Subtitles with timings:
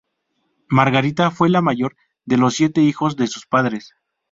[0.67, 1.95] Margarita fue la mayor
[2.25, 3.93] de los siete hijos de sus padres.